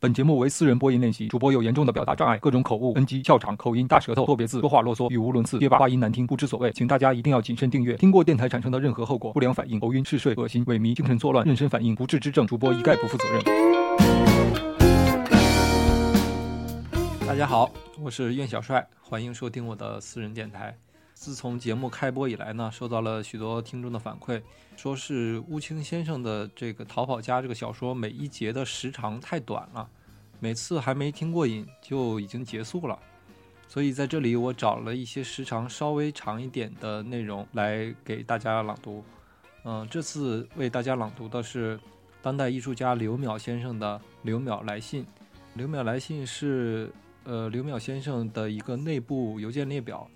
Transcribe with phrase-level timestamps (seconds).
[0.00, 7.96] 本节目为私人播音练习，主播有严重的表达障碍，各种口误、NG、笑场、口音、大舌头、错别字、说话啰嗦、语无伦次、结巴、话音难听，不知所谓，请大家一定要谨慎订阅。
[7.96, 13.42] 听过电台产生的任何后果，不良反应、头晕、嗜睡、恶心、萎靡、精神错乱、妊娠反应、不治之症，主播一概不负责任。
[17.26, 17.68] 大家好，
[18.00, 20.78] 我是苑小帅，欢迎收听我的私人电台。
[21.18, 24.40] 自从节目开播以来呢，收到了许多听众的反馈，
[24.76, 29.90] 说是乌青先生的这个《逃跑家》这个小说每一节的时长太短了，
[30.38, 32.96] 每次还没听过瘾就已经结束了。
[33.66, 39.04] 所以在这里我找了一些时长稍微长一点的内容来给大家朗读。
[39.64, 41.78] 嗯，这次为大家朗读的是
[42.22, 45.02] 当代艺术家刘淼先生的《刘淼来信》。
[45.54, 46.92] 刘淼来信是
[47.24, 50.08] 呃刘淼先生的一个内部邮件列表。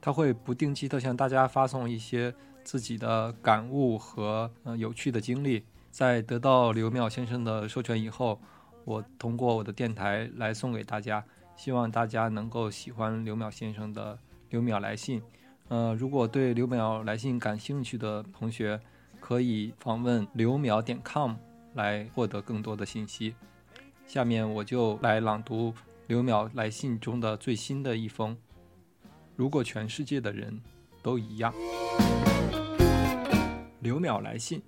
[0.00, 8.40] 他会不定期的向大家发送一些自己的感悟和呃有趣的经历，在得到刘淼先生的授权以后，
[8.84, 11.24] 我通过我的电台来送给大家，
[11.56, 15.22] 希望大家能够喜欢刘淼先生的刘淼来信。
[15.68, 18.80] 呃，如果对刘淼来信感兴趣的同学，
[19.20, 21.34] 可以访问刘淼点 com
[21.74, 23.34] 来获得更多的信息。
[24.06, 25.72] 下面我就来朗读
[26.08, 28.36] 刘淼来信中的最新的一封。
[29.40, 30.60] 如果全世界的人
[31.00, 31.50] 都一样，
[33.80, 34.60] 刘淼来信。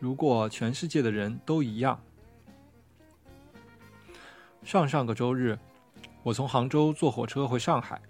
[0.00, 2.02] 如果全世界的人都一样，
[4.64, 5.56] 上上个周日，
[6.24, 8.02] 我从杭州坐火车回上海，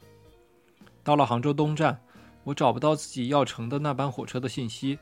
[1.05, 2.01] 到了杭州东站，
[2.43, 4.99] 我找不到自己要乘的那班火车的信息，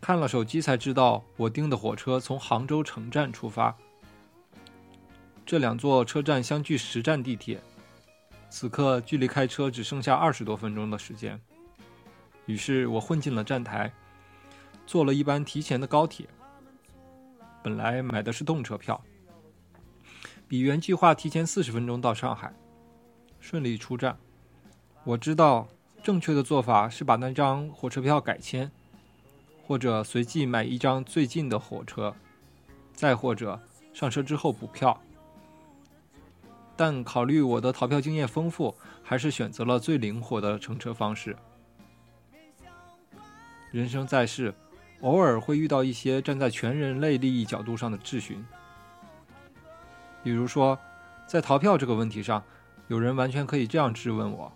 [0.00, 3.76] 看了手机才知道我订的火车从杭州城站出发，
[5.44, 7.60] 这两座车站相距十站地铁。
[8.50, 11.40] 此刻距离开车只剩下二十多分钟的时间，
[12.46, 13.90] 于是我混进了站台，
[14.84, 16.26] 坐了一班提前的高铁。
[17.62, 19.00] 本来买的是动车票，
[20.48, 22.52] 比原计划提前四十分钟到上海，
[23.38, 24.18] 顺利出站。
[25.04, 25.68] 我知道
[26.02, 28.70] 正确的做法是把那张火车票改签，
[29.62, 32.14] 或者随即买一张最近的火车，
[32.92, 33.60] 再或者
[33.94, 35.00] 上车之后补票。
[36.80, 41.36] 但考虑我的逃票经验丰富，还是选择了最灵活的乘车方式。
[43.70, 44.54] 人生在世，
[45.02, 48.42] 偶尔会遇到一些站在全人类利益角度上的质询。
[50.22, 50.78] 比如说，
[51.26, 52.42] 在逃票这个问题上，
[52.88, 54.50] 有人完全可以这样质问我：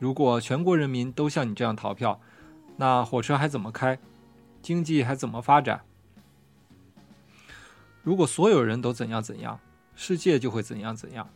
[0.00, 2.20] 如果全国人民都像你这样逃票，
[2.76, 3.96] 那火车还怎么开？
[4.60, 5.80] 经济还怎么发展？
[8.02, 9.60] 如果所有人都怎样怎样，
[9.94, 11.30] 世界就会怎样怎样。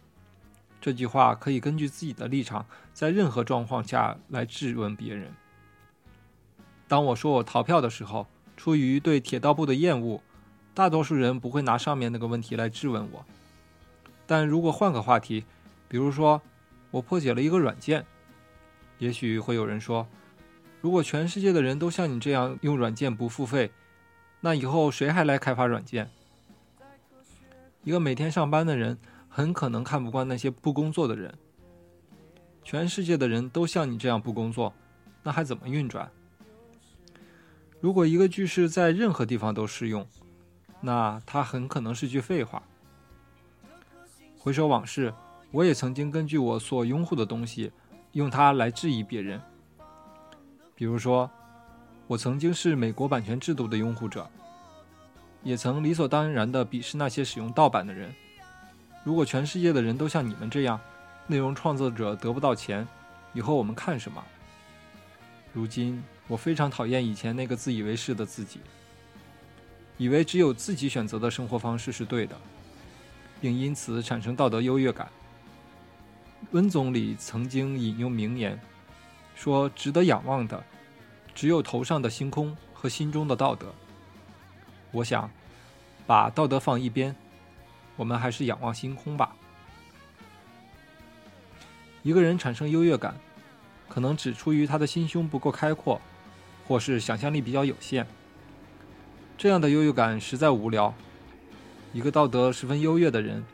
[0.87, 2.65] 这句话可以根据自己的立场，
[2.95, 5.33] 在任何状况下来质问别人。
[6.87, 10.23] 当我说我逃票的时候，出于对铁道部的厌恶，
[10.75, 13.27] 大多数人不会拿上面那个问题来质问我。
[14.29, 15.45] 但如果换个话题，
[15.89, 16.41] 比如说
[16.93, 18.07] 我破解了一个软件，
[19.01, 20.07] 也许会有人说
[20.81, 23.73] ：“如果全世界的人都像你这样用软件不付费，
[24.39, 26.09] 那以后谁还来开发软件？”
[27.83, 28.97] 一个每天上班的人。
[29.37, 31.31] 很可能看不惯那些不工作的人。
[32.65, 34.73] 全世界的人都像你这样不工作，
[35.23, 36.11] 那还怎么运转？
[37.79, 40.07] 如果一个句式在任何地方都适用，
[40.81, 42.63] 那它很可能是句废话。
[44.39, 45.13] 回首往事，
[45.51, 47.71] 我也曾经根据我所拥护的东西，
[48.13, 49.39] 用它来质疑别人。
[50.75, 51.31] 比如说，
[52.07, 54.27] 我曾经是美国版权制度的拥护者，
[55.43, 58.11] 也曾理所当然地鄙视那些使用盗版的人。
[59.07, 60.81] 如果全世界的人都像你们这样，
[61.29, 62.85] 内容创作者得不到钱，
[63.35, 64.21] 以后我们看什么？
[65.53, 68.59] 如今我非常讨厌以前那个自以为是的自己，
[69.97, 72.37] 以为只有自己选择的生活方式是对的，
[73.41, 75.09] 并因此产生道德优越感。
[76.51, 78.61] 温总理曾经引用名言，
[79.37, 80.61] 说：“值得仰望的，
[81.33, 83.73] 只有头上的星空和心中的道德。”
[84.91, 85.31] 我想，
[86.09, 87.15] 把道德放一边。
[87.97, 89.35] 我们还是仰望星空吧。
[92.03, 93.17] 一个人产生优越感，
[93.89, 96.01] 可能只出于他的心胸不够开阔，
[96.67, 98.07] 或是想象力比较有限。
[99.37, 100.95] 这样的优越感实在无聊。
[101.93, 103.45] 一个道德十分优越的人，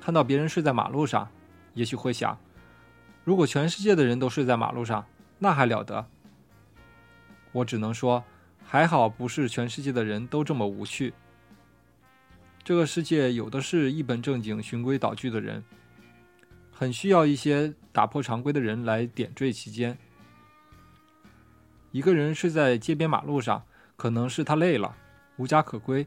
[0.00, 1.28] 看到别人睡在马路上，
[1.74, 2.38] 也许会想：
[3.24, 5.06] 如果全世界的人都睡在马路上，
[5.38, 6.06] 那还了得？
[7.52, 8.24] 我只能说，
[8.64, 11.12] 还好不是全世界的人都这么无趣。
[12.62, 15.64] 这个世界有的是一本正经、循规蹈矩的人，
[16.70, 19.98] 很需要一些打破常规的人来点缀其间。
[21.90, 23.64] 一个人睡在街边马路上，
[23.96, 24.96] 可能是他累了，
[25.36, 26.06] 无家可归，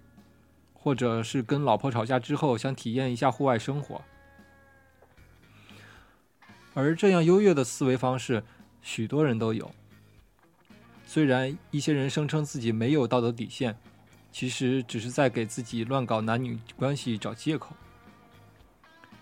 [0.74, 4.02] 或者是跟老婆吵架之后想体验一下户外生活。
[6.74, 8.44] 而这样优越的思维方式，
[8.82, 9.70] 许多人都有。
[11.06, 13.78] 虽然一些人声称自己没有道德底线，
[14.34, 17.74] 其实只是在给自己乱搞男女关系找借口。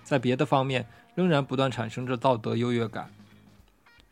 [0.04, 3.14] 在别的方面，仍然不断产生着道德优越感。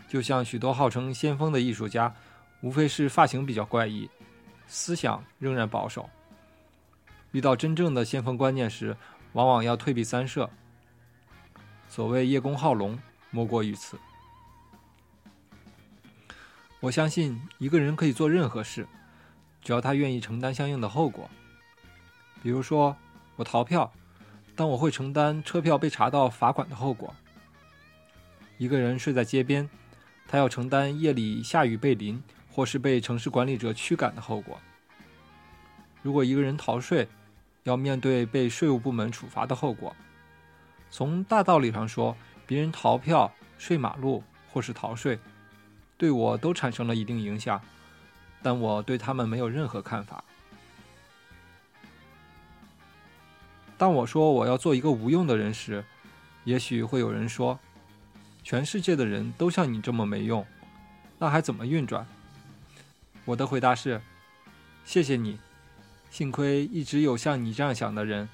[0.10, 2.14] 就像许多号称先锋的艺术家，
[2.62, 4.10] 无非是发型比较怪异，
[4.68, 6.10] 思想仍然保守。
[7.32, 8.98] 遇到真正的先锋观念时，
[9.34, 10.50] 往往要退避三舍。
[11.88, 13.00] 所谓叶公好龙，
[13.32, 13.98] 莫过于此。
[16.82, 18.88] 我相信一个人可以做任何事，
[19.70, 21.30] 只要他愿意承担相应的后果。
[22.42, 22.98] 比如说，
[23.36, 23.94] 我逃票，
[24.56, 27.14] 但我会承担车票被查到罚款的后果。
[28.58, 29.70] 一个人睡在街边，
[30.28, 32.20] 他要承担夜里下雨被淋，
[32.52, 34.60] 或是被城市管理者驱赶的后果。
[36.02, 37.08] 如果一个人逃税，
[37.62, 39.96] 要面对被税务部门处罚的后果。
[40.90, 42.18] 从大道理上说，
[42.48, 45.20] 别人逃票、睡马路或是逃税。
[45.96, 47.62] 对我都产生了一定影响，
[48.42, 50.24] 但我对他们没有任何看法。
[53.78, 55.84] 当我说我要做一个无用的人时，
[56.44, 57.58] 也许会有人说
[58.44, 60.46] ：“全世界的人都像你这么没用，
[61.18, 62.06] 那还怎么运转？”
[63.26, 64.02] 我的回答是
[64.84, 65.40] ：“谢谢你，
[66.10, 68.28] 幸亏一直有像你这样想的人，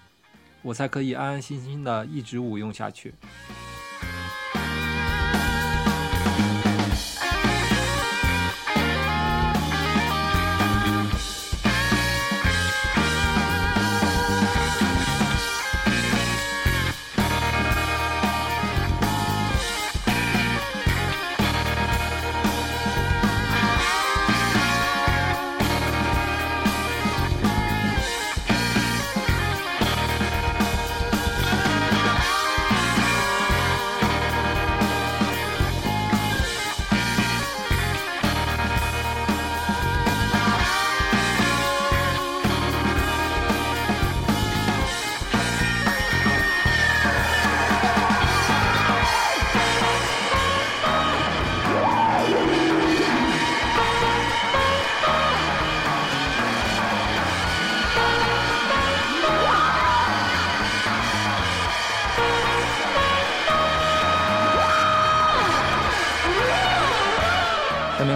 [0.62, 3.14] 我才可以安安心心的一直无用下去。”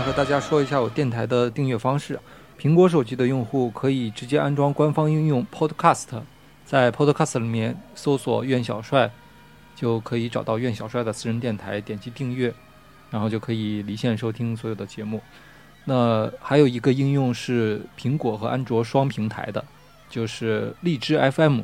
[0.09, 2.19] 和大家说一下我电台的订阅方式。
[2.59, 6.07] 苹果手机的用户可以直接安装官方应用 Podcast，
[6.65, 9.11] 在 Podcast 里面搜索“苑小帅”，
[9.77, 12.51] 就可以找到苑小帅的私人电台，点击订阅，
[13.11, 15.21] 然后就可以离线收听所有的节目。
[15.85, 19.63] 那还有一个应用是苹果和安卓双平台的，
[20.09, 21.61] 就是荔枝 FM，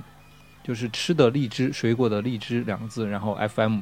[0.63, 3.80] 就是吃的荔枝、水果的荔枝两个字，然后 FM。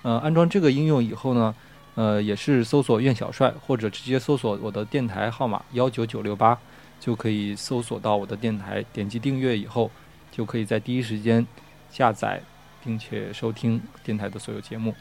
[0.00, 1.54] 呃，安装这个应用以后呢？
[1.96, 6.58] 呃，也是搜索“苑小帅”或者直接搜索我的电台号码幺九九六八，
[7.00, 8.84] 就可以搜索到我的电台。
[8.92, 9.90] 点击订阅以后，
[10.30, 11.46] 就可以在第一时间
[11.90, 12.42] 下载
[12.84, 14.94] 并且收听电台的所有节目。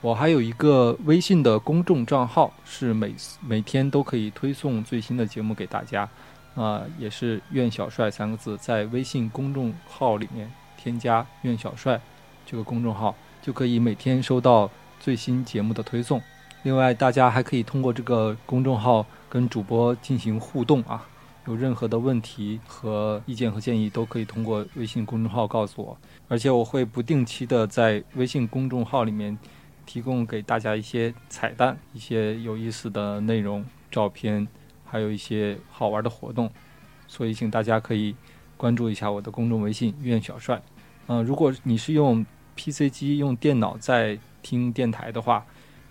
[0.00, 6.08] 我还有一个微信的公众账号，是每每天都可以推送最新的节目给大家。
[6.54, 12.00] 啊，也是“苑小帅”三个字，在微信公众号里面添加“苑小帅”
[12.46, 13.12] 这个公众号，
[13.42, 14.70] 就可以每天收到。
[15.02, 16.22] 最新节目的推送，
[16.62, 21.04] 另外大家还可以通过这个公众号跟主播进行互动啊，
[21.48, 29.36] 有任何的问题和意见和建议都可以通过微信公众号告诉我，而且我会不定期的在微信公众号里面
[29.84, 34.46] 提供给大家一些彩蛋、一些有意思的内容、照片，
[34.84, 36.48] 还有一些好玩的活动，
[37.08, 38.14] 所以请大家可以
[38.56, 40.62] 关注一下我的公众微信“苑小帅”。
[41.08, 45.46] 嗯，如果你是用 PC 机、用电脑在听电台的话，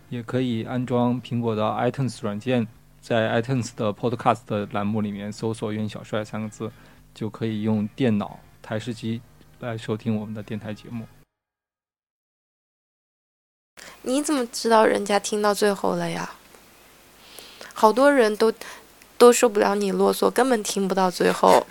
[0.10, 2.68] 也可以安装苹果的 iTunes 软件，
[3.00, 6.72] 在 iTunes 的 Podcast 栏目里面搜索“袁小帅”三个字，
[7.14, 9.22] 就可以用电脑台式机
[9.60, 11.06] 来收听我们的电台节目。
[14.04, 16.36] 你怎么知道人家听到最后了呀？
[17.74, 18.54] 好多人都
[19.18, 21.66] 都受不了你啰嗦，根本听不到最后。